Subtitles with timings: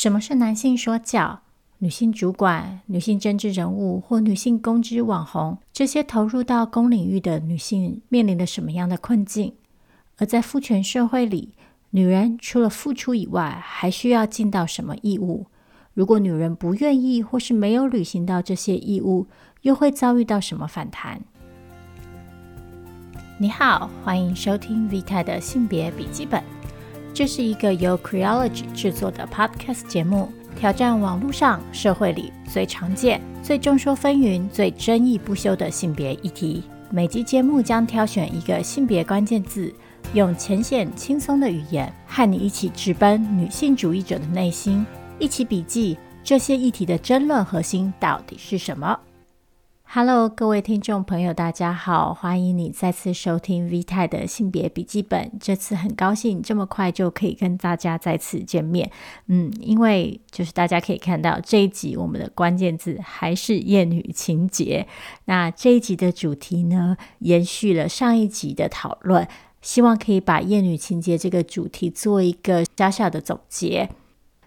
[0.00, 1.40] 什么是男性说教？
[1.80, 9.52] 女性主管、女性政治人物或女性公知网红，这些投入到公领域的女性面临了什么样的困境？
[10.16, 11.52] 而在父权社会里，
[11.90, 15.48] 女人除了付出以外，还需要尽到什么义务？
[15.92, 19.26] 如果女人不愿意或是没有履行到这些义务，
[19.60, 21.20] 又会遭遇到什么反弹？
[23.36, 26.42] 你好，欢迎收听 Vita 的性别笔记本。
[27.12, 36.62] 这是一个由 Creology 制作的 Podcast 节目，挑战网络上、社会里最常见、最众说纷纭、最争议不休的性别议题。
[36.90, 39.72] 每集节目将挑选一个性别关键字，
[40.14, 44.84] 用浅显轻松的语言，和你一起直奔女性主义者的内心，
[45.18, 48.98] 一起笔记这些议题的争论核心到底是什么。
[49.92, 55.32] Hello，各位听众朋友，大家好，欢迎你再次收听 Vita 的性别笔记本。
[55.40, 58.88] 这次很高兴这么快就可以跟大家再次见面。
[59.26, 64.86] 嗯，因为就是大家可以看到这一集我们的关键字还是厌女情节。
[65.24, 69.26] 那这一集的主题呢，延续了上一集的讨论，
[69.60, 73.90] 希望可以把厌女情节这个主题做一个小小的总结。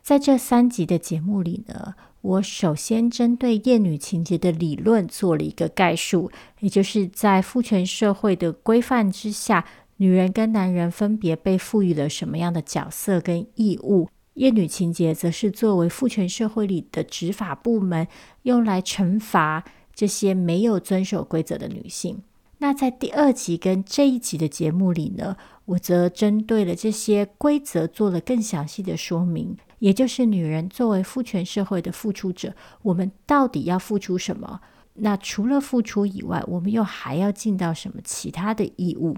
[0.02, 9.66] 在这三集的节目里呢，我首先针对厌女情结的理论做了一个概述，也就是在父权社会的规范之下，
[9.98, 14.08] 女人跟男人分别被赋予了什么样的角色跟义务。
[14.36, 18.08] 厌女情结则是作为父权社会里的执法部门，
[18.44, 22.22] 用来惩罚这些没有遵守规则的女性。
[22.60, 29.58] 那在第二集跟这一集的节目里呢，我则针对了这些规则做了更详细的说明。
[29.84, 34.62] 也就是女人作为父权社会的付出者，我们到底要付出什么？
[34.94, 39.18] 那除了付出以外，我们又还要尽到什么其他的义务？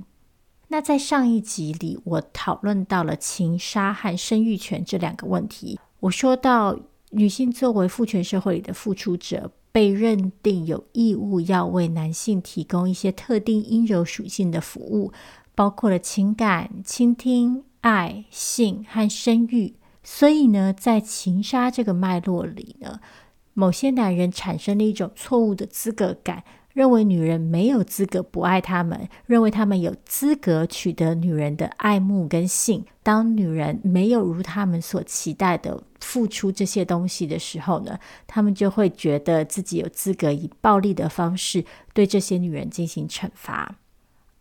[0.69, 5.80] 那在上一集里，我讨论到了情杀和生育权这两个问题。
[5.99, 6.75] 我说到，
[7.11, 15.13] 女性作为父权社会里的付出者，被认定有义务要为男性提供一些特定阴柔属性的服务，
[15.53, 19.75] 包括了情感、倾听、爱、性和生育。
[20.07, 22.99] 所以呢，在情杀这个脉络里呢，
[23.55, 26.43] 某些男人产生了一种错误的资格感，
[26.73, 32.85] 认为女人没有资格不爱他们，认为他们有资格取得女人的爱慕跟性。
[33.01, 43.77] 当女人没有如他们所期待的付出这些东西的时候呢，他们就会觉得自己有资格以暴力的方式对这些女人进行惩罚。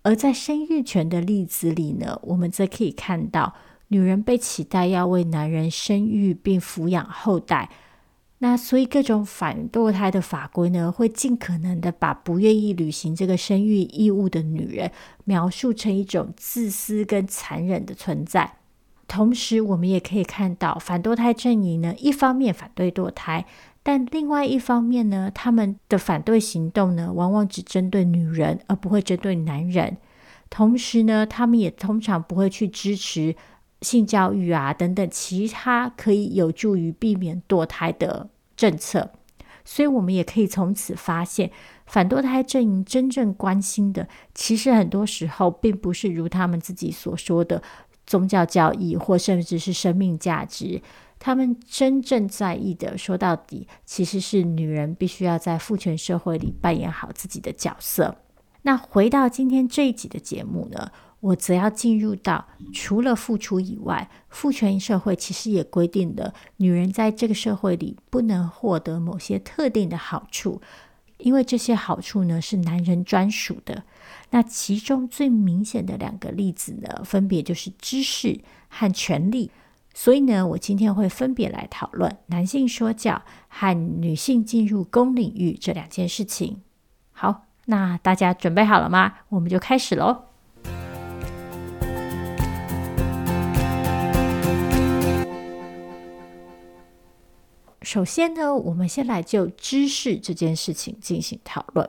[0.03, 3.55] 而在生育权的例子里呢，我们则可以看到。
[3.89, 7.71] 女人被期待要为男人生育并抚养后代，
[8.39, 14.91] 那所以各种反堕胎的法规呢，会尽可能的把不愿意履行这个生育义务的女人
[15.25, 18.55] 描述成一种自私跟残忍的存在。
[19.07, 23.47] 同时，我们也可以看到反堕胎阵营呢，一方面反对堕胎，
[23.83, 29.99] 但另外一方面呢，他们的反对行动呢，往往只针对女人，而不会针对男人。
[30.51, 33.37] 同时呢，他们也通常不会去支持。
[33.85, 39.13] 性教育啊，等等，其他可以有助于避免堕胎的政策，
[39.65, 41.51] 所以我们也可以从此发现，
[41.87, 47.63] 反堕胎阵营真正关心的，其实很多时候并不是如他们自己所说的
[48.07, 50.81] 宗教教义，或甚至是生命价值。
[51.21, 58.17] 他们真正在意的，说到底，其实是女人必须要在父权社会里扮演好自己的角色。
[58.63, 60.91] 那回到今天这一集的节目呢，
[61.25, 70.61] 我则要进入到除了付出以外，父权社会其实也规定了女人在这个社会里不能获得某些特定的好处，
[71.17, 73.85] 因为这些好处呢是男人专属的。
[74.33, 79.51] 那其中最明显的两个例子呢，分别就是知识和权力。
[79.95, 86.61] 所以呢，我今天会分别来讨论男性说教和女性进入公领域这两件事情。
[87.13, 89.15] 好，那大家准备好了吗？
[89.31, 90.34] 我们就开始喽。
[97.85, 101.89] 首先呢，我们先来就知识这件事情进行讨论。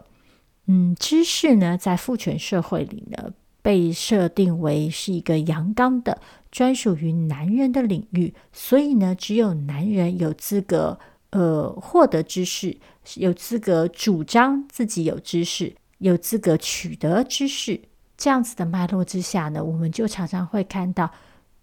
[0.67, 3.31] 嗯，知识呢，在父权社会里呢，
[3.61, 6.19] 被设定为是一个阳刚的、
[6.51, 10.99] 专属于男人的领域，所以呢，只有男人有资格
[11.29, 12.77] 呃获得知识，
[13.15, 17.79] 有资格主张自己有知识，有资格取得知识。
[18.17, 21.11] 这样子的脉络之下呢，我们就常常会看到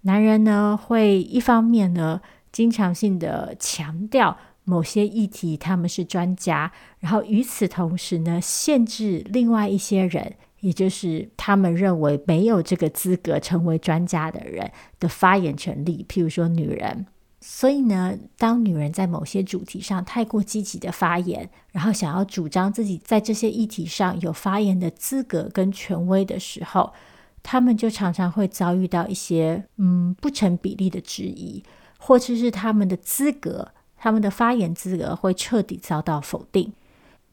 [0.03, 2.21] 男人呢，会一方面呢。
[2.53, 6.71] 经常性的强调某些议题，他们是专家，
[7.01, 14.71] 然后与此同时呢，限制另外一些人，也就是他们认为没有这个资格成为专家的人
[15.01, 17.07] 的发言权利，譬如说女人。
[17.45, 26.93] 所以呢，当女人在某些主题上太过积极的发言，然后想要主张自己在这些议题上有发言的资格跟权威的时候，
[27.43, 31.65] 他们就常常会遭遇到一些嗯不成比例的质疑，
[32.05, 36.73] 或者是他们的资格、他们的发言资格会彻底遭到否定。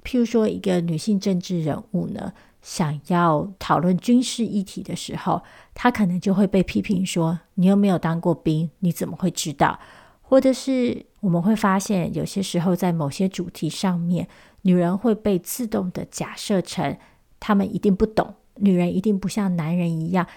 [0.04, 2.32] 譬如说，一个女性政治人物呢，
[2.62, 5.42] 想要讨论军事议题的时候，
[5.74, 9.80] 她可能就会被批评说：“你又没有当过兵，你怎么会知道？”
[10.22, 14.28] 或者是我们会发现，有些时候在某些主题上面，
[14.62, 16.96] 女人会被自动的假设成
[17.40, 20.28] 她们一定不懂，女人一定不像男人一样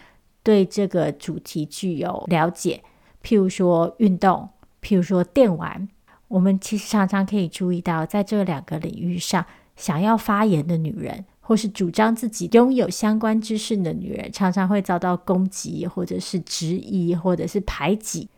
[0.42, 2.82] 对这个主题具有了解。
[3.22, 4.48] 譬如说运动，
[4.82, 5.88] 譬如说电玩，
[6.28, 9.44] 我们其实常常可以注意到，在这两个领域上，
[9.76, 18.28] 想要发言的女人，或是主张自己拥有相关知识的女人，常常会遭到攻击，或者是质疑，或者是排挤。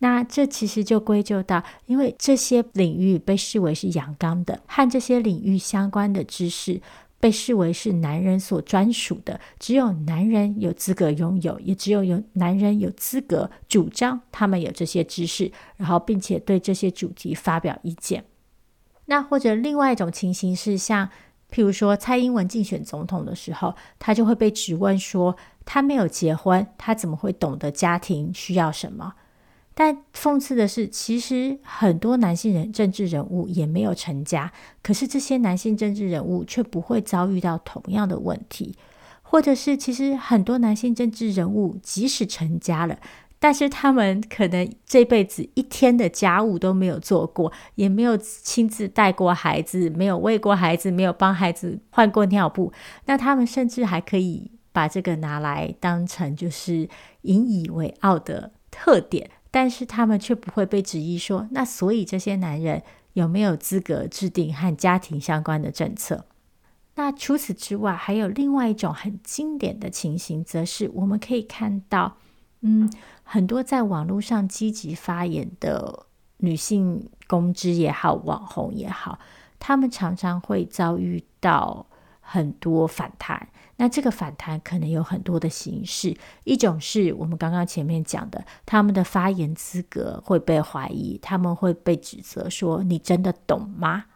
[0.00, 6.80] 那这其实就归咎到，因为这些领域被视为是阳刚的，和这些领域相关的知识
[7.20, 18.24] 被视为是男人所专属的，只有男人有资格拥有，也只有有男人有资格主张他们有这些知识，然后并且对这些主题发表意见。
[19.06, 21.08] 那或者另外一种情形是像，
[21.50, 29.14] 譬如说蔡英文竞选总统的时候，他就会被质问说，他没有结婚，他怎么会懂得家庭需要什么？
[29.80, 34.50] 但讽刺的是，其实很多男性人政治人物也没有成家，
[34.82, 38.74] 可是这些男性政治人物却不会遭遇到同样的问题，
[39.22, 42.98] 或者是其实很多男性政治人物即使成家了，
[43.38, 52.72] 但是他们可能这辈子一天的家务都没有做过，也没有亲自带过孩子，没有喂过孩子，没有帮孩子换过尿布，
[53.04, 56.88] 那他们甚至还可以把这个拿来当成就是
[57.22, 59.30] 引以为傲的特点。
[59.50, 62.82] 但是他们却不会被质疑说，那所以这些男人
[63.14, 66.26] 有没有资格制定和家庭相关的政策？
[66.96, 72.16] 那除此之外，还有另外一种很经典的情形，则是我们可以看到，
[72.60, 72.92] 嗯，
[73.22, 76.06] 很多在网络上积极发言的
[76.38, 79.18] 女性公知也好，网红也好，
[79.58, 81.86] 他们常常会遭遇到
[82.20, 83.48] 很多反弹。
[83.80, 94.06] 那这个反弹可能有很多的形式，一种是我们刚刚前面讲的，他们的发言资格会被怀疑，他们会被指责说，你真的懂吗？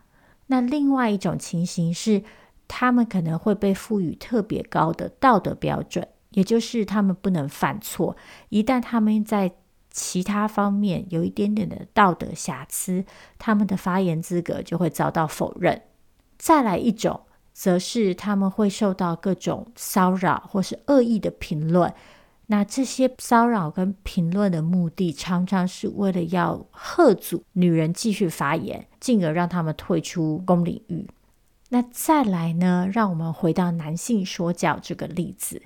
[0.48, 2.24] 那另外一种情形是，
[2.66, 8.16] 他们可能会被赋予特别高的道德标准，也就是他们不能犯错，
[8.48, 9.52] 一旦他们在
[9.92, 13.04] 其他方面有一点点的道德瑕疵，
[13.38, 15.82] 他们的发言资格就会遭到否认。
[16.36, 17.20] 再来一种。
[17.52, 21.92] 则是他们会受到各种骚扰或是恶意的评论，
[22.46, 31.08] 那这些骚扰跟评论的目的，常常是为了要吓阻女人继续发言，进而让他们退出公领域。
[31.68, 35.62] 那再来呢，让我们回到男性说教这个例子。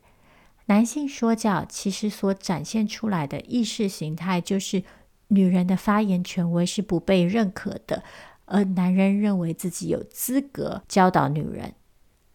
[0.67, 4.83] 男性说教其实所展现出来的意识形态，就是
[5.29, 8.03] 女人的发言权威是不被认可的。
[8.47, 11.75] 而男人认为自己有资格教导女人。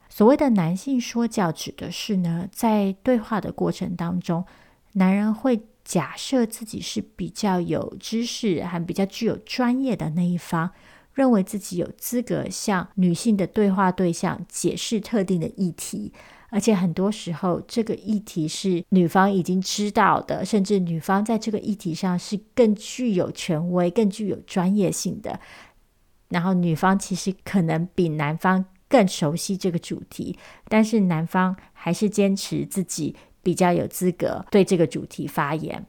[0.09, 4.45] 所谓的男性说教，指的是呢，在对话的过程当中，
[4.93, 10.69] 男人会假设自己是比较有知识还比较具有专业的那一方，
[11.13, 16.11] 认为自己有资格向女性的对话对象解释特定的议题，
[16.49, 25.39] 而且很多时候这个议题是女方已经知道的，甚至女方在这个议题上是更具有权威、更具有专业性的。
[26.31, 30.35] 然后女方其实可能比男方更熟悉这个主题，
[30.67, 35.85] 但是男方还是坚持自己比较有资格对这个主题发言。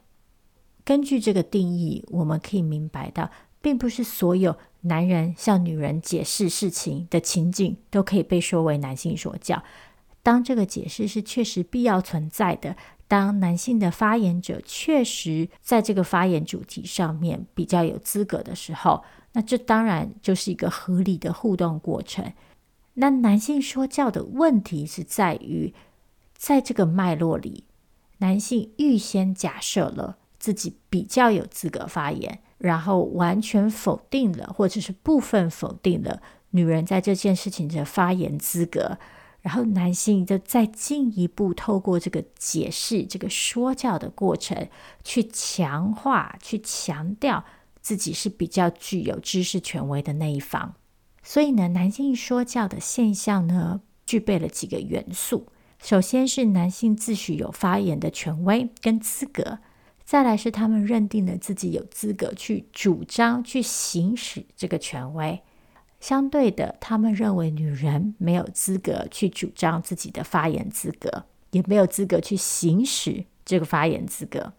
[0.85, 3.31] 根据这个定义，我们可以明白到，
[3.61, 9.63] 并不是所有男人向女人解释事情的情景都可以被说为男性说教。
[10.25, 12.77] 当这个解释是确实必要存在的，
[13.13, 19.05] 当男性的发言者确实在这个发言主题上面比较有资格的时候。
[19.35, 22.33] 那这当然就是一个合理的互动过程。
[22.95, 25.75] 那男性说教的问题是在于，
[26.35, 27.65] 在这个脉络里，
[28.21, 38.97] 男性预先假设了自己比较有资格发言，然后完全否定了，或者是部分否定了女人在这件事情的发言资格。
[39.43, 44.69] 然后男性就再进一步透过这个解释、这个说教的过程，
[45.05, 47.45] 去强化、去强调。
[47.85, 50.77] 自己是比较具有知识权威的那一方，
[51.25, 55.49] 所以呢，男性说教的现象呢，具备了几个元素。
[55.81, 59.59] 首先是男性自诩有发言的权威跟资格，
[60.05, 65.43] 再来是他们认定了自己有资格去主张、去行使这个权威。
[66.03, 74.53] 相对的，他们认为女人没有资格去主张自己的发言资格，也没有资格去行使这个发言资格。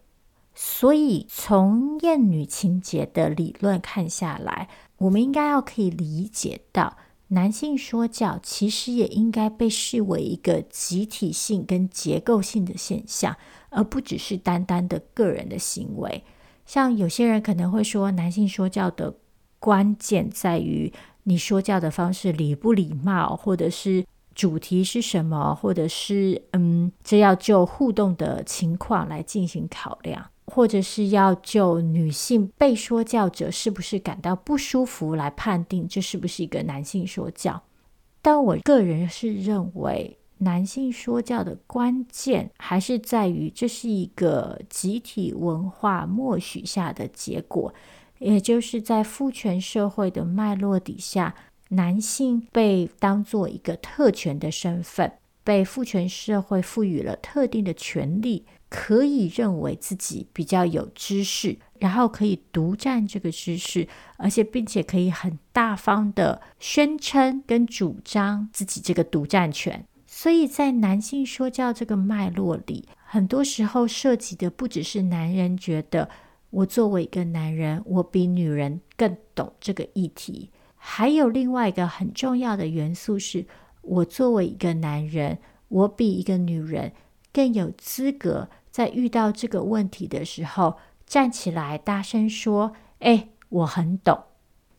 [0.54, 6.96] 所以，从厌女情节的理论看下来，我们应该要可以理解到，
[7.28, 13.36] 男性说教其实也应该被视为一个集体性跟结构性的现象，
[13.68, 16.24] 而不只是单单的个人的行为。
[16.64, 19.18] 像有些人可能会说，男性说教的
[19.58, 20.90] 关键在于。
[21.24, 24.04] 你说教的方式礼不礼貌，或者是
[24.34, 37.62] 主题是什么，或者是嗯，这要就互动的情况来进行考量，或者是要就女性被说教者是不是感到不舒服来判定这是不是一个男性说教。
[38.20, 47.72] 但我个人是认为，男性说教的关键还是在于这是一个集体文化默许下的结果。
[48.24, 51.34] 也就是在父权社会的脉络底下，
[51.68, 55.12] 男性被当做一个特权的身份，
[55.44, 69.84] 被父权社会赋予了特定的权利，可以认为自己比较有知识，然后可以独占这个知识，而且并且可以很大方的宣称跟主张自己这个独占权。
[70.06, 76.08] 所以在男性说教这个脉络里，很多时候涉及的不只是男人觉得。
[76.54, 80.50] 我作为一个男人，我比女人更懂这个议题。
[80.76, 83.44] 还有另外一个很重要的元素是，
[83.82, 86.92] 我作为一个男人，我比一个女人
[87.32, 94.22] 更有资格，在遇到这个问题的时候，站起来大声说：“哎，我很懂。”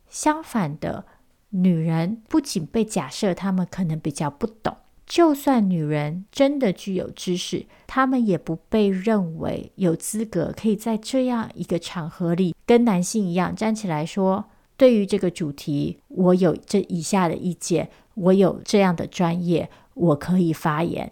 [0.07, 1.05] 相反的，
[1.49, 4.77] 女人不仅被假设她们可能比较不懂。
[5.05, 14.45] 就算女人真的具有知识，她们也不被认为有资格可以在这样一个场合里跟男性一样站起来说
[14.75, 21.11] ：“对于这个主题，我有这以下的意见，我有这样的专业，我可以发言。”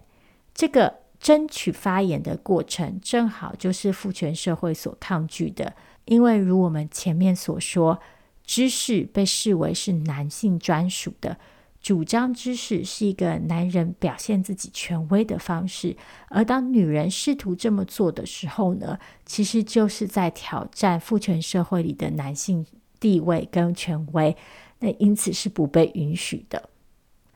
[0.55, 7.99] 这个争取发言的过程，正好就是父权社会所抗拒的，因为如我们前面所说，
[8.43, 11.37] 知识被视为是男性专属的。
[11.83, 15.97] 主张知识是一个男人表现自己权威的方式，
[16.29, 22.65] 而当女人试图这么做的时候呢，其实就是在挑战父权社会里的男性
[23.01, 24.37] 地位跟权威，
[24.79, 26.69] 那因此是不被允许的。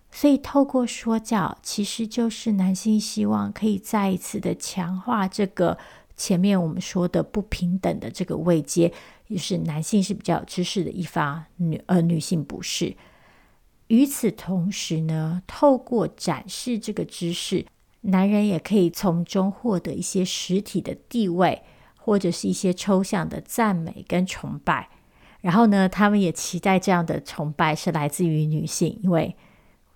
[0.10, 5.78] 所以，透过说教，其实就是男性希望可以再一次的强化这个
[6.16, 8.94] 前面我们说的不平等的这个位阶，
[9.30, 12.96] 就是男性是比较有知识的一方，女而女性不是。
[13.88, 17.66] 与此同时呢，透过展示这个知识，
[18.02, 21.64] 男人也可以从中获得一些实体的地位，
[21.96, 24.90] 或者是一些抽象的赞美跟崇拜。
[25.40, 29.34] 然后呢，他们也期待这样的崇拜是来自于女性，因为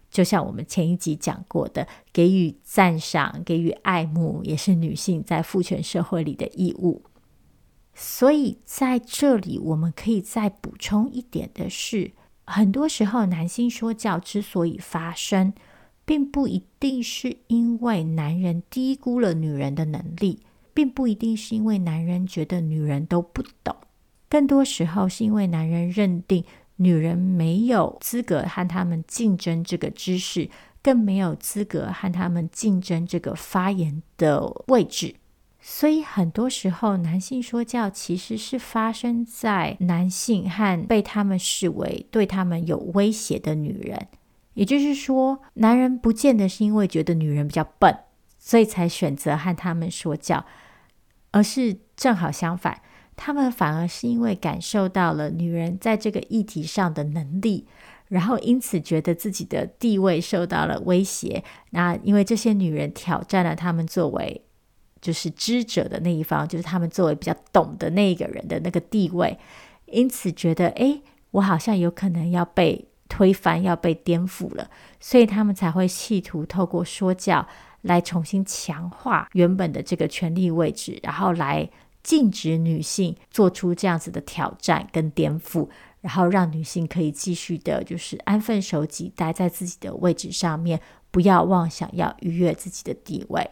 [0.10, 7.03] 就像我们前一集讲过的，给予赞赏、给予爱慕，也是女性在父权社会里的义务。
[7.93, 12.13] 所以在这里，我们可以再补充一点的是。
[12.51, 15.53] 很多时候，男性说教之所以发生，
[16.03, 20.43] 并不一定是因为男人低估了女人的能力，
[20.74, 23.75] 并不一定是因为男人觉得女人都不懂，
[24.29, 26.43] 更多时候是因为男人认定
[26.75, 30.50] 女人没有资格和他们竞争这个知识，
[30.84, 35.15] 更没有资格和他们竞争这个发言的位置。
[35.63, 44.08] 所以很多时候，男性说教其实是发生在男性和被他们视为对他们有威胁的女人。
[44.56, 47.96] 也就是说，男人不见得是因为觉得女人比较笨，
[48.39, 50.44] 所以才选择和他们说教，
[51.30, 52.82] 而是正好相反，
[53.15, 57.68] 他们反而是因为感受到了女人在这个议题上的能力，
[58.08, 61.44] 然后因此觉得自己的地位受到了威胁。
[61.70, 64.41] 那因为这些女人挑战了他们作为。
[65.01, 69.38] 就是知者的那一方，就是他们作为比较懂的那一个人的那个地位，
[69.88, 77.48] 因此觉得，诶，我好像有可能要被推翻，要被颠覆了，所以他们才会企图透过说教
[77.81, 81.70] 来重新强化原本的这个权力位置，然后来
[82.03, 85.67] 禁止女性做出这样子的挑战跟颠覆，
[86.01, 90.79] 然后让女性可以继续的，就是安分守己，待在自己的位置上面，
[91.10, 93.50] 不要妄想要逾越自己的地位。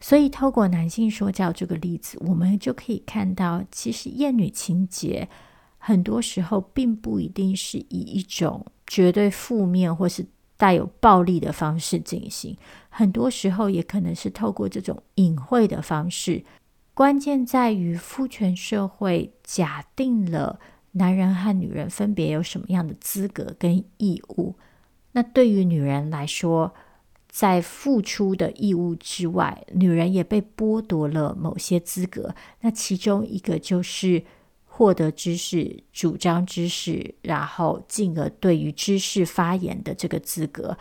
[0.00, 5.28] 所以，透过男性说教这个例子，我们就可以看到，其实厌女情结
[5.78, 12.56] 很多时候并不一定是以一种绝对负面或是带有暴力的方式进行，
[12.88, 16.44] 很多时候也可能是透过这种隐晦的方式，
[16.94, 20.58] 关键在于父权社会假定了
[20.92, 24.54] 男人和女人分别有什么样的资格跟义务。
[25.12, 26.74] 那对于女人来说，
[27.38, 32.34] 在付出的义务之外，女人也被剥夺了某些资格。
[32.62, 34.24] 那其中一个就是
[34.64, 40.78] 获得知识、主张知识，然后进而对于知识发言的这个资格。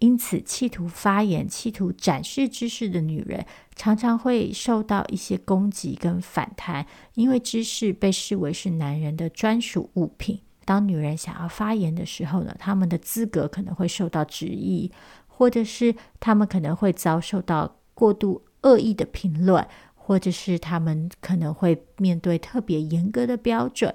[0.00, 3.46] 因此，企图发言、企图展示知识的女人，
[3.76, 6.84] 常常会受到一些攻击跟反弹，
[7.14, 10.40] 因为知识被视为是男人的专属物品。
[10.66, 14.90] 当女人想要发言的时候呢，她们的资格可能会受到质疑，
[15.36, 23.94] 或者是他们可能会遭受到过度恶意的评论，或者是他们可能会面对特别严格的标准。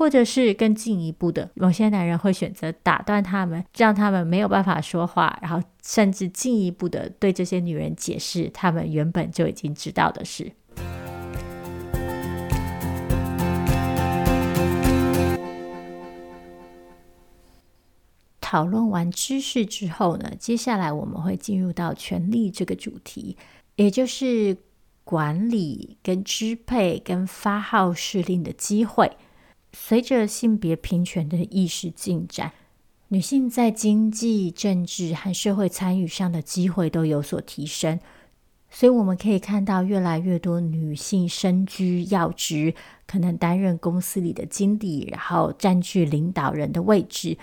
[0.00, 10.50] 或者是更进一步的，某些男人会选择打断他们，让他们没有办法说话，然后甚至进一步的对这些女人解释他们原本就已经知道的事。
[18.50, 23.36] 讨论完知识之后呢，接下来我们会进入到权力这个主题，
[23.76, 24.56] 也就是
[25.04, 29.16] 管理、跟支配、跟发号施令的机会。
[29.72, 32.50] 随着性别平权的意识进展，
[33.06, 38.00] 女性在经济、政治和社会参与上的机会都有所提升，
[38.68, 42.74] 所以我们可以看到越来越多女性身居要职，
[43.06, 47.38] 可能担任公司里的经理，然后占据领导人的位置。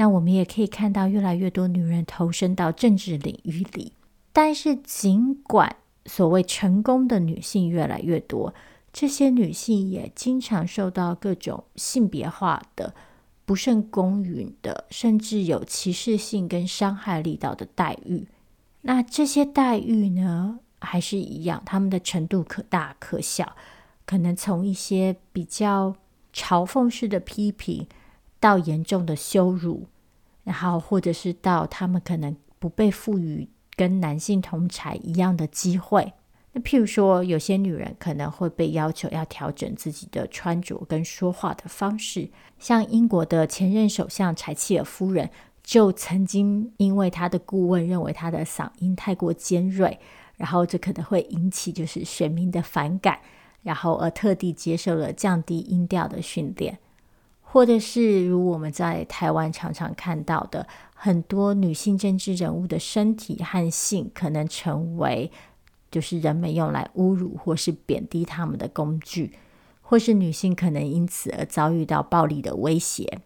[0.00, 3.92] 那我们也可以看到越来越多女人投身到政治领域里。
[4.32, 5.76] 但是，尽管
[6.06, 8.54] 所谓成功的女性越来越多，
[8.94, 12.94] 这些女性也经常受到各种性别化的
[13.44, 18.26] 不甚公允的，甚至有歧视性跟伤害力道的待遇。
[18.80, 23.54] 那这些待遇呢，还是一样，他们的程度可大可小，
[24.06, 25.94] 可能从一些比较
[26.32, 27.86] 嘲讽式的批评，
[28.40, 29.86] 到严重的羞辱，
[30.42, 36.12] 然后或者是到他们可能不被赋予跟男性同才一样的机会。
[36.52, 45.30] 那譬如说，有些女人可能会被要求要调整自己的穿着跟说话的方式，像英国的前任首相柴契尔夫人，
[45.62, 49.96] 就曾经因为她的顾问认为她的嗓音太过尖锐，
[50.36, 53.20] 然后这可能会引起就是选民的反感，
[53.62, 56.76] 然后而特地接受了降低音调的训练，
[57.52, 65.30] 或者是如我们在台湾常常看到的，很多女性政治人物的身体和性可能成为。
[65.90, 69.34] 就是人们用来侮辱或是贬低他们的工具，
[69.80, 73.22] 或是女性可能因此而遭遇到暴力的威胁。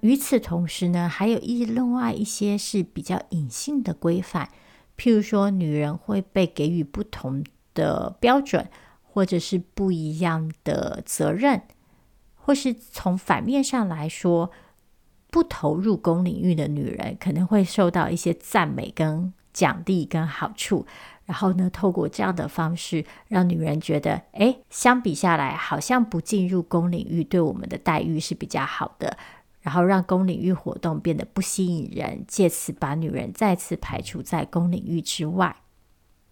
[0.00, 4.48] 与此同时呢，还有一另外一些是比较隐性的规范，
[4.96, 7.44] 譬如说，女人会被给予不同
[7.74, 8.70] 的标准，
[9.02, 11.64] 或者是不一样的责任，
[12.40, 14.50] 或是从反面上来说，
[15.30, 20.86] 不投入公领域的女人可能会受到一些赞美、跟奖励、跟好处。
[21.26, 29.16] 然后呢，透过这样的方式，让女人觉得，哎，相比下来，好像不进入公领域对我们的待遇是比较好的。
[29.60, 35.54] 然后让公领域活动变得不吸引人，借此把女人再次排除在公领域之外。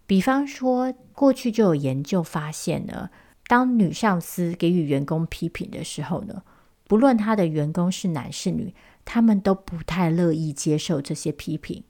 [0.05, 3.09] 比方说，过去就有研究发现呢，
[3.49, 6.43] 当女上司给予员工批评的时候呢，
[6.87, 11.83] 不论他的员工是男是女，他们都不太乐意接受这些批评。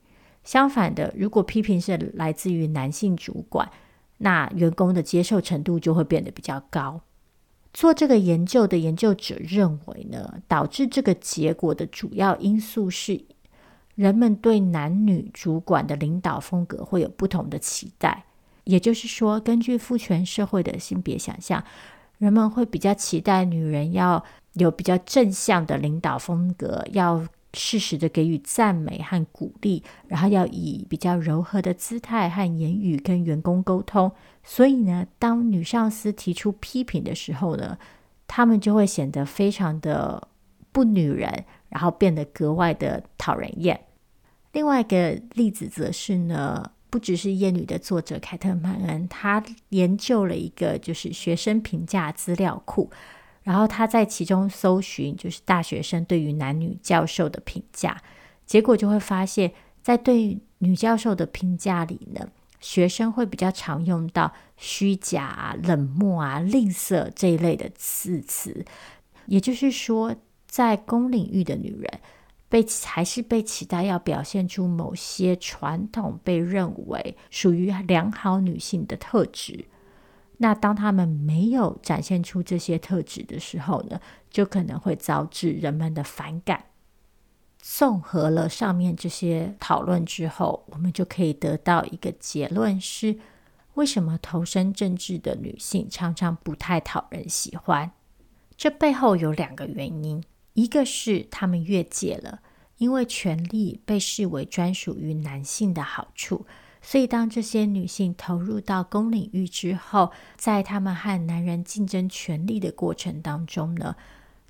[0.45, 3.69] 相反的，如果批评是来自于男性主管，
[4.19, 7.01] 那员工的接受程度就会变得比较高。
[7.73, 13.25] 做这个研究的研究者认为呢，导致这个结果的主要因素是
[13.95, 18.23] 人们对男女主管的领导风格会有不同的期待。
[18.69, 21.63] 也就是说，根据父权社会的性别想象，
[22.19, 27.27] 人们会比较期待女人要有比较正向的领导风格，要。
[27.55, 34.11] 适时的给予赞美和鼓励，然后要以比较柔和的姿态和言语跟员工沟通。
[34.43, 37.75] 所以呢，当女上司提出批评的时候呢，
[38.27, 40.27] 他们就会显得非常的
[40.71, 43.83] 不女人，然后变得格外的讨人厌。
[44.51, 52.89] 另外一个例子则是呢，不只是《厌女》的作者凯特曼恩，他研究了一个就是学生评价资料库。
[53.43, 57.99] 然后他在其中搜寻，就是大学生对于男女教授的评价，
[58.45, 62.27] 结果就会发现，在对女教授的评价里呢，
[62.59, 68.65] 学生会比较常用到虚假啊、冷漠啊、吝啬这一类的字词。
[69.25, 70.15] 也就是说，
[70.47, 71.99] 在公领域的女人
[72.49, 79.65] 被还是被期待要表现出某些传统被认为属于良好女性的特质。
[80.37, 86.65] 那当他们没有展现出这些特质的时候呢，就可能会招致人们的反感。
[87.61, 93.19] 综合了上面这些讨论之后，我们就可以得到一个结论是：
[93.73, 97.91] 为什么投身政治的女性常常不太讨人喜欢？
[98.55, 100.23] 这背后有两个原因，
[100.59, 102.41] 一个是他们越界了，
[102.79, 106.45] 因为权力被视为专属于男性的好处。
[106.81, 113.95] 所以，当这些女性投入到公领域之后，在她们和男人竞争权力的过程当中呢，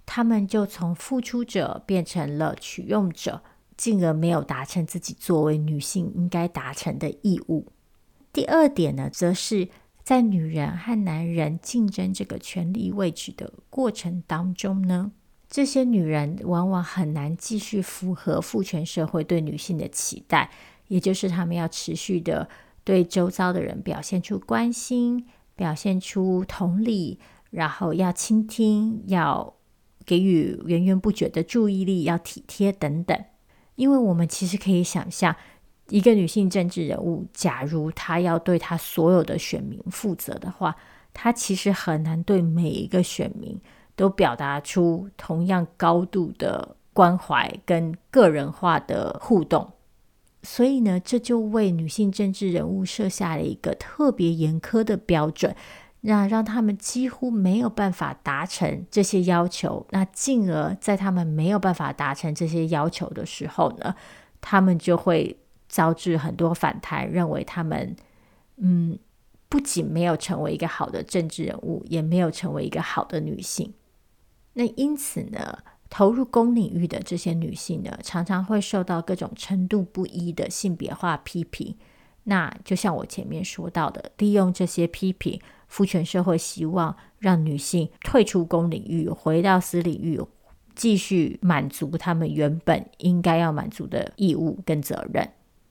[0.06, 3.44] 她们就从付出者变成了取用者，
[3.78, 7.72] 进而没有达成自己作为女性应该达成的义务。
[8.34, 9.70] 第二点呢，则是
[10.04, 15.12] 在女人和男人竞争这个权力位置的过程当中呢，
[15.50, 20.52] 这些女人往往很难继续符合父权社会对女性的期待。
[20.88, 22.50] 也就是他们要持续的
[22.84, 27.20] 对周遭的人表现出关心，表现出同理，
[27.52, 29.54] 然后要倾听，要
[30.04, 33.16] 给予源源不绝的注意力，要体贴等等。
[33.76, 35.36] 因为我们其实可以想象，
[35.90, 40.76] 一个女性政治人物，假如她要对她所有的选民负责的话，
[41.14, 43.62] 她其实很难对每一个选民
[44.00, 49.74] 都表达出同样高度的关怀跟个人化的互动。
[50.42, 55.54] 所以呢，这就为女性政治人物设下了一个特别严苛的标准，
[56.00, 59.86] 那让他们几乎没有办法达成这些要求。
[59.90, 63.94] 那进而在他们没有办法达成这些要求的时候呢，
[64.40, 67.94] 他们就会招致很多反弹，认为他们
[68.56, 68.98] 嗯，
[69.50, 73.74] 不仅没有成为一个好的政治人物，也没有成为一个好的女性。
[74.54, 75.60] 那因此呢，
[75.90, 81.76] 投入公领域的这些女性呢，常常会受到各种程度不一的性别化批评。
[82.24, 90.22] 那就像我前面说到的，利用这些批评，父权社会希望让女性退出公领域，回到私领域，
[90.76, 95.30] 继续满足他们原本应该要满足的义务跟责任。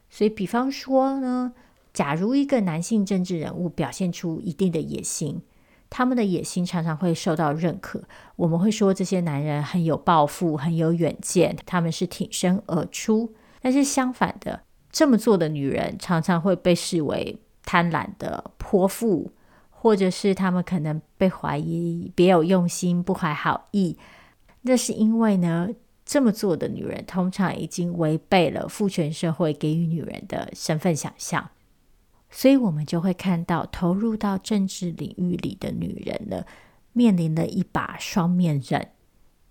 [0.09, 1.53] 所以，比方说呢，
[1.93, 5.43] 假如一个男性政治人物表现出一定的野心。
[5.91, 8.03] 他们的野心常常会受到认可，
[8.37, 13.35] 我们会说这些男人很有抱负、很有远见，他们是挺身而出。
[13.61, 19.33] 但是相反的，这么做的女人常常会被视为贪婪的泼妇，
[19.71, 23.97] 或者是他们可能被怀疑别有用心、不怀好意。
[24.63, 25.69] 那是因为呢，
[26.05, 31.51] 这么做的女人通常已经违背了父权社会给予女人的身份想象。
[32.31, 36.45] 所以，我们就会看到投入到政治领域里的女人呢，
[36.93, 38.91] 面临了一把双面刃。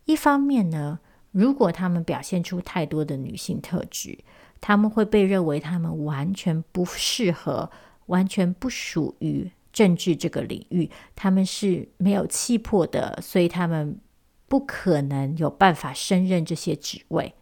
[0.05, 0.99] 一方面呢，
[1.31, 4.19] 如果她们表现出太多的女性特质，
[4.61, 7.69] 她们会被认为她们完全不适合、
[8.05, 13.99] 完全不属于政治这个领域，她们是没有气魄的，所以她们
[14.47, 17.33] 不可能有办法胜任这些职位。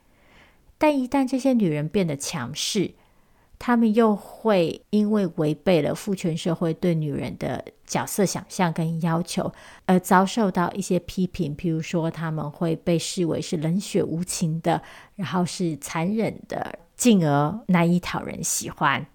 [0.77, 2.95] 但一旦这些女人变得强势，
[3.57, 9.51] 他们又会因为违背了父权社会对女人的角色想象跟要求，
[9.85, 11.55] 而遭受到一些批评。
[11.55, 14.81] 譬如说，他们会被视为是冷血无情的，
[15.15, 19.07] 然后是残忍的，进而难以讨人喜欢。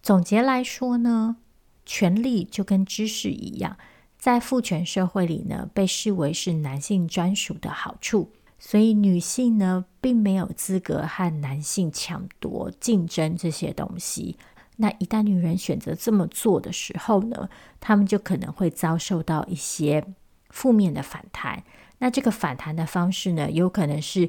[0.00, 1.36] 总结来说呢，
[1.84, 3.76] 权力就跟知识一样，
[4.18, 8.32] 在父权社会里呢，被视为是男性专属的好处。
[8.58, 14.36] 所以女性呢，并没有资格和男性抢夺、竞争这些东西。
[14.76, 17.48] 那一旦女人选择这么做的时候呢，
[17.80, 20.04] 她们就可能会遭受到一些
[20.50, 21.62] 负面的反弹。
[21.98, 24.28] 那这个反弹的方式呢，有可能是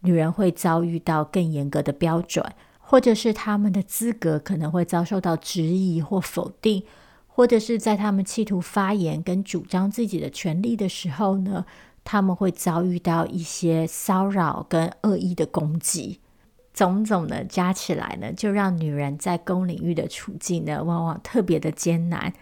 [0.00, 2.44] 女人会遭遇到更严格的标准，
[2.78, 6.84] 或者是她们的资格可能会遭受到质疑或否定，
[7.26, 11.66] 或者是在她们企图发言跟主张自己的权利的时候呢，
[12.04, 16.20] 他们会遭遇到一些骚扰跟恶意的攻击，
[16.72, 22.32] 种种的加起来呢，就让女人在公领域的处境呢，往往特别的艰难。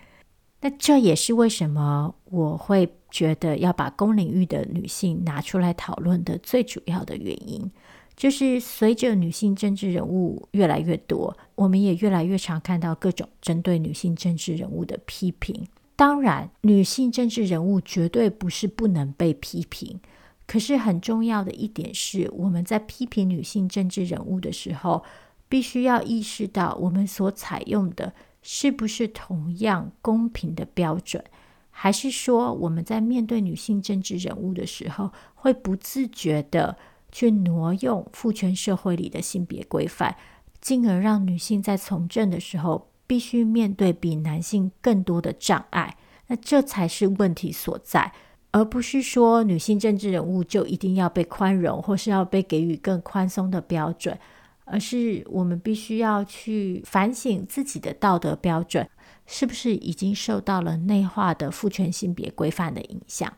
[0.62, 7.70] 那这也是为什么我会觉得要把公领域的女性拿出来讨论的最主要的原因，
[8.14, 15.66] 就是随着女性政治人物越来越多，我们也越来越常看到各种针对女性政治人物的批评。
[16.00, 20.00] 当然，女性政治人物绝对不是不能被批评。
[20.46, 25.04] 可是很重要的一点是，我们在批评女性政治人物的时候，
[25.46, 31.22] 必须要意识到我们所采用的是不是同样公平的标准，
[31.70, 36.78] 还是说我们在面对女性政治人物的时候，会不自觉地
[37.12, 40.16] 去挪用父权社会里的性别规范，
[40.62, 45.96] 进而让女性在从政的时候必须面对比男性更多的障碍。
[46.28, 48.12] 那这才是问题所在，
[48.52, 54.16] 而不是说女性政治人物就一定要被宽容，或是要被给予更宽松的标准，
[54.64, 58.88] 而是我们必须要去反省自己的道德标准，
[59.26, 63.32] 是不是已经受到了内化的父权性别规范的影响。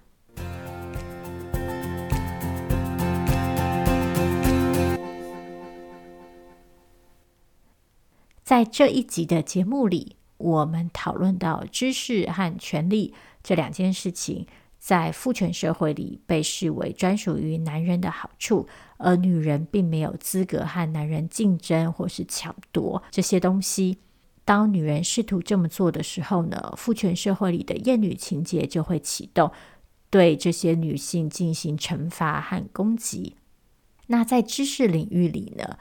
[8.43, 14.47] 在这一集的节目里，我们讨论到知识和权力这两件事情，
[14.81, 23.99] 在父权社会里被视为专属于男人的好处，而女人并没有资格和男人竞争或是抢夺这些东西。
[24.45, 29.53] 当女人试图这么做的时候呢，父权社会里的厌女情节就会启动，
[30.11, 33.37] 对这些女性进行惩罚和攻击。
[34.09, 35.79] 那在知识领域里呢，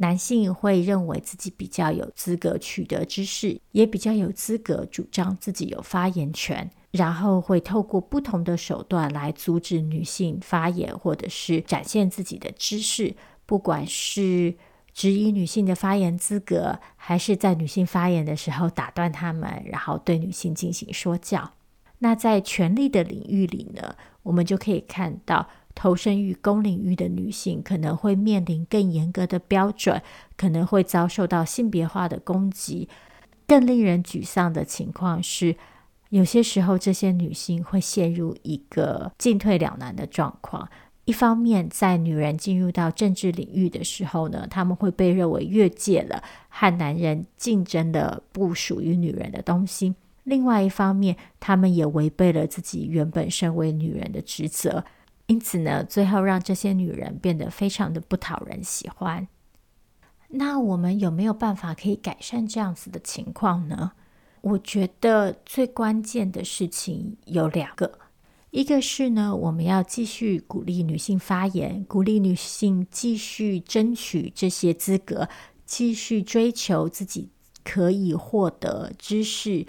[0.00, 14.54] 男性会认为自己比较有资格取得知识，也比较有资格主张自己有发言权，然后会透过不同的手段来阻止女性发言，或者是展现自己的知识，不管是
[14.94, 21.52] 质疑女性的发言资格，还是在女性发言的时候打断他们，然后对女性进行说教。
[21.98, 25.46] 那在权力的领域里呢，我们就可以看到。
[25.74, 30.02] 投身于公领域的女性可能会面临更严格的标准，
[30.36, 32.88] 可能会遭受到性别化的攻击。
[33.46, 35.56] 更令人沮丧的情况是，
[36.10, 40.68] 有些时候这些女性会陷入一个进退两难的状况。
[41.06, 54.84] 一方面，在女人进入到政治领域的时候呢，她们会被认为越界了，和男人竞争的不属于女人的东西；另外一方面，她们也违背了自己原本身为女人的职责。
[55.30, 59.28] 因此呢，最后让这些女人变得非常的不讨人喜欢。
[60.30, 63.92] 那我们有没有办法可以改善这样子的情况呢？
[64.40, 68.00] 我觉得最关键的事情有两个，
[68.50, 75.28] 一个是呢，我们要继续鼓励女性发言，鼓励女性继续争取这些资格，
[75.64, 77.28] 继续追求自己
[77.62, 79.64] 可以获得知识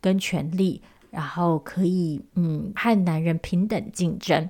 [0.00, 4.48] 跟权利，然后可以嗯和男人平等竞争。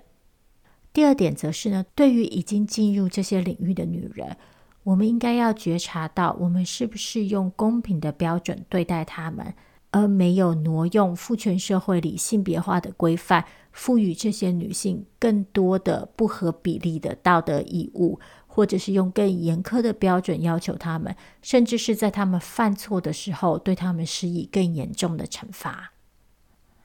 [0.93, 4.37] 第二点则是呢，对于已经进入这些领域的女人，
[4.83, 9.55] 我们应该要觉察到，我们是不是用公平的标准对待她们，
[9.91, 25.92] 而没有挪用父权社会里性别化的规范，赋予这些女性更多的不合比例的道德义务，或者是用更严苛的标准要求她们，甚至是在她们犯错的时候，对她们施以更严重的惩罚。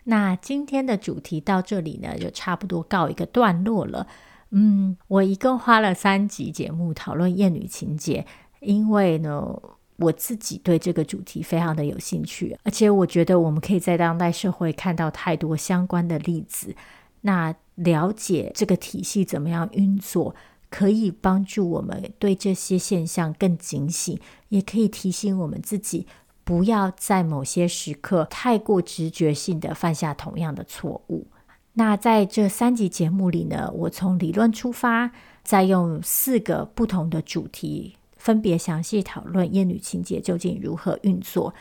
[0.10, 4.08] 那今天的主题到这里呢，就差不多告一个段落了。
[4.52, 8.26] 嗯，我一共花了三集节目讨论厌女情节，
[8.62, 9.62] 因为呢，
[9.98, 16.74] 我自己对这个主题非常的有兴趣，而且我觉得我们可以在当代社会看到太多相关的例子。
[17.22, 20.34] 那了解这个体系怎么样运作，
[20.70, 24.18] 可以帮助我们对这些现象更警醒，
[24.48, 26.08] 也可以提醒我们自己。
[26.48, 31.28] 不要在某些时刻太过直觉性的犯下同样的错误。
[31.74, 35.12] 那在这三集节目里呢，我从理论出发，
[35.44, 41.54] 再用四个不同的主题，分别详细讨论厌女情结究竟如何运作。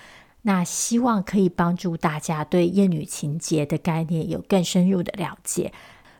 [0.42, 5.72] 那希望可以帮助大家对厌女情结的概念有更深入的了解。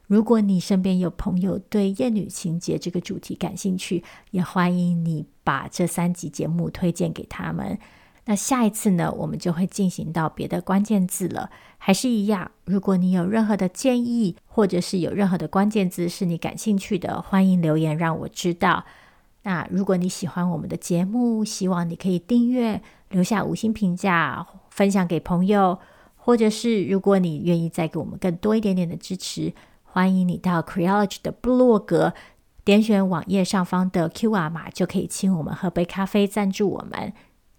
[0.08, 4.02] 如果你身边有朋友对厌女情结这个主题感兴趣，
[4.32, 7.78] 也欢迎你把这三集节目推荐给他们。
[8.26, 11.50] 那下一次呢，我们就会进行到别的关键字了。
[11.78, 18.84] 还是一样，如果你有任何的建议，或者是有任何的关键字是你感兴趣的，欢迎留言让我知道。
[19.44, 25.78] 那如果你喜欢我们的节目，希望你可以订阅、留下五星评价、分享给朋友，
[26.16, 29.52] 或者是如果你愿意再给我们更多一点点的支持，
[29.84, 32.12] 欢迎你到 Creology 的部落格，
[32.64, 37.12] 点选网页上方的 QR 码，就可以请我们喝杯咖啡赞助我们。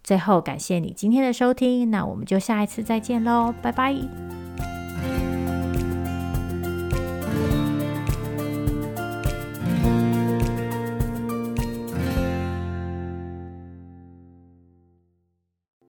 [0.07, 3.93] 最后，感谢你今天的收听，那我们就下一次再见喽，拜拜。